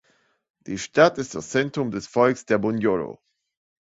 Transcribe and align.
Die 0.65 0.79
Stadt 0.79 1.19
ist 1.19 1.35
das 1.35 1.51
Zentrum 1.51 1.91
des 1.91 2.07
Volks 2.07 2.47
der 2.47 2.57
Bunyoro. 2.57 3.21